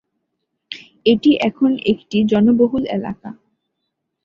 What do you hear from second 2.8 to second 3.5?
এলাকা।